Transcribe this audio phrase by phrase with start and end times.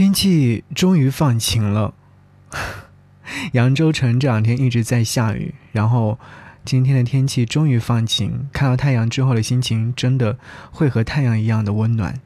[0.00, 1.92] 天气终于放晴了，
[3.52, 6.18] 扬州城这两天一直在下雨，然后
[6.64, 10.38] 今天的天气终于放晴，看到太阳之后的心情真的
[10.72, 12.18] 会和太阳一样的温暖。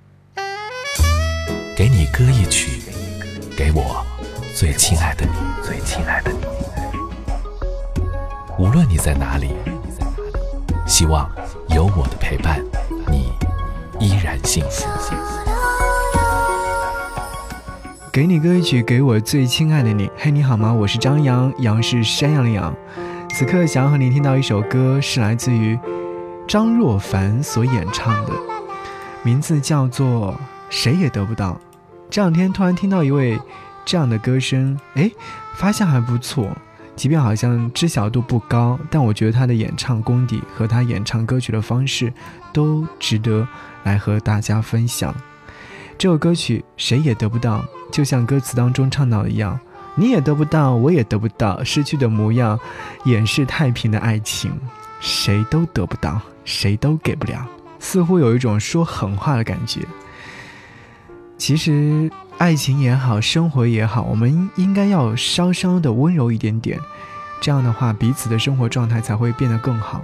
[1.76, 2.80] 给你歌一曲，
[3.56, 4.06] 给我
[4.54, 5.32] 最亲爱的你，
[5.66, 6.38] 最亲爱的你。
[8.56, 9.50] 无论你在哪里，
[10.86, 11.28] 希望
[11.70, 12.64] 有我的陪伴，
[13.10, 13.32] 你
[13.98, 14.86] 依然幸福。
[18.14, 20.08] 给你歌曲，给我最亲爱的你。
[20.16, 20.72] 嘿，你好吗？
[20.72, 22.72] 我是张扬，杨是山羊的羊。
[23.30, 25.76] 此刻想要和你听到一首歌，是来自于
[26.46, 28.30] 张若凡所演唱的，
[29.24, 30.32] 名字叫做
[30.70, 31.54] 《谁也得不到》。
[32.08, 33.36] 这两天突然听到一位
[33.84, 35.10] 这样的歌声，哎，
[35.56, 36.56] 发现还不错。
[36.94, 42.12] 即便好像知晓度不高，但我觉得他的演唱功底和他演唱歌曲的方式
[42.52, 43.44] 都值得
[43.82, 45.12] 来和大家分享。
[45.96, 49.58] 这首歌曲谁也得不到，就像歌词当中唱到的一样，
[49.94, 52.58] 你也得不到，我也得不到，失去的模样
[53.04, 54.52] 掩饰太平的爱情，
[55.00, 57.46] 谁都得不到，谁都给不了，
[57.78, 59.80] 似乎有一种说狠话的感觉。
[61.38, 66.78] 其实，爱情也好，生活也好，我们应该要稍稍的温柔一点点，
[67.40, 70.02] 这样的话，彼此的生活状态才会变得更好。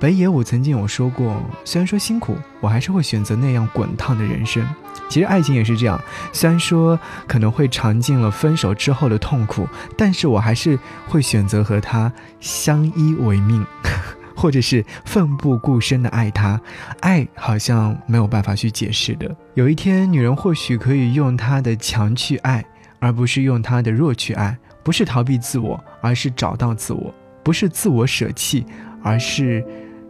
[0.00, 4.66] 北野武曾经有说过，虽然说辛苦，我还是会选择那样滚烫的人生。
[5.08, 6.00] 其实爱情也是这样，
[6.32, 13.64] 虽然说可能会尝尽了分手之后的痛苦，但是我还是会选择和他相依为命。
[14.36, 16.60] 或者是奋不顾身的爱他，
[17.00, 19.34] 爱好像没有办法去解释的。
[19.54, 22.62] 有一天，女人或许可以用她的强去爱，
[22.98, 27.14] 而不是用她的弱去爱；不是逃避自我，而是找到自我；
[27.44, 28.66] 不是自我舍弃，
[29.04, 29.64] 而是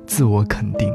[0.06, 0.91] 自我肯定。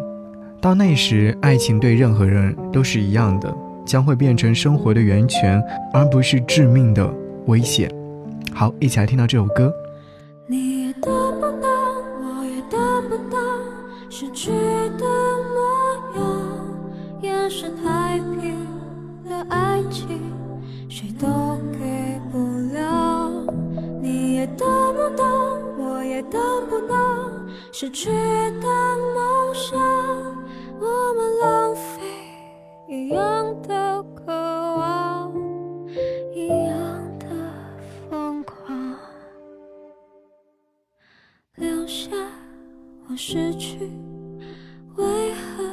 [0.59, 3.55] 到那时，爱情对任何人都是一样的，
[3.85, 5.61] 将会变成生活的源泉，
[5.93, 7.07] 而不是致命的
[7.45, 7.89] 危险。
[8.53, 9.71] 好，一起来听到这首歌。
[10.47, 11.69] 你也得不到，
[12.21, 13.37] 我也得不到，
[14.09, 14.51] 失去
[14.97, 15.05] 的
[15.53, 16.27] 模样，
[17.21, 18.57] 也是太平
[19.29, 20.19] 的爱情，
[20.89, 21.27] 谁都
[21.71, 22.37] 给不
[22.73, 23.31] 了。
[24.01, 25.23] 你也得不到，
[25.77, 26.39] 我也得
[26.69, 26.95] 不到，
[27.81, 28.67] 失去的
[29.15, 29.79] 梦想，
[30.81, 32.01] 我们浪费
[32.89, 35.33] 一样的渴望，
[36.35, 37.25] 一样的
[38.09, 38.93] 疯狂。
[41.55, 42.09] 留下
[43.07, 43.89] 我失去，
[44.97, 45.63] 为何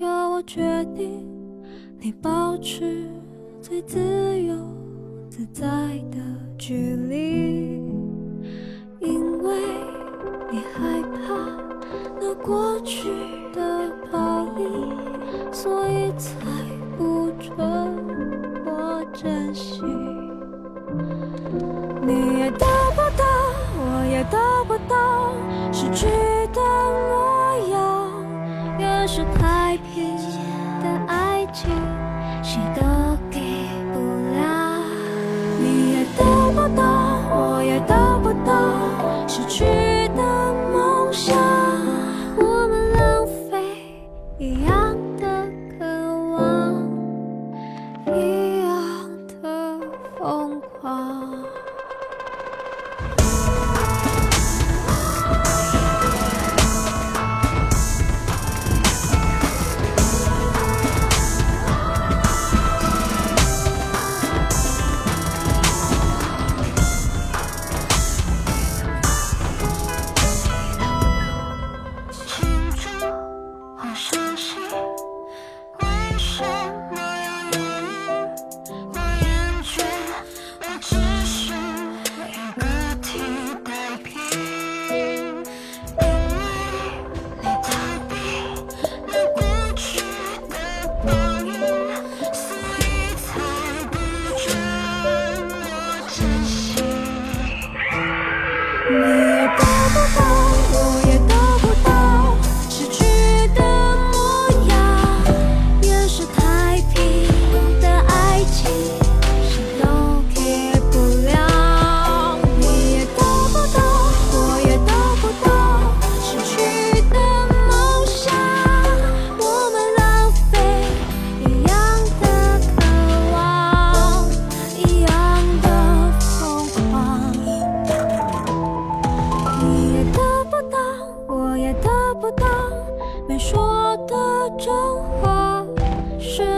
[0.00, 1.26] 要我决定？
[1.98, 3.08] 你保持
[3.62, 3.98] 最自
[4.42, 4.54] 由
[5.30, 5.64] 自在
[6.10, 6.18] 的
[6.58, 7.80] 距离，
[9.00, 9.54] 因为
[10.52, 10.93] 你还
[12.42, 13.08] 过去
[13.52, 13.60] 的
[14.12, 16.30] 报应，所以才
[16.98, 17.56] 不准
[18.66, 19.82] 我珍惜。
[22.02, 23.24] 你也得不到，
[23.78, 25.32] 我也得不到，
[25.72, 26.06] 失去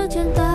[0.08, 0.45] 真